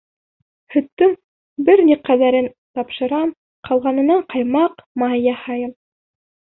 Һөттөң 0.75 1.13
бер 1.67 1.83
ни 1.89 1.99
ҡәҙәрен 2.09 2.49
тапшырам, 2.79 3.37
ҡалғанынан 3.71 4.29
ҡаймаҡ-май 4.35 5.27
яһайым. 5.33 5.81